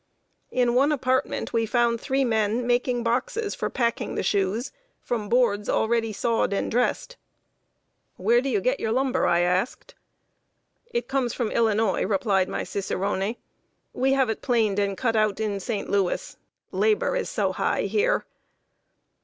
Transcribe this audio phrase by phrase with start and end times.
[0.49, 4.71] In one apartment we found three men making boxes for packing the shoes,
[5.03, 7.17] from boards already sawed and dressed.
[8.17, 9.93] "Where do you get your lumber?" I asked.
[10.91, 13.35] "It comes from Illinois," replied my cicerone.
[13.93, 15.87] "We have it planed and cut out in St.
[15.87, 16.35] Louis
[16.71, 18.25] labor is so high here."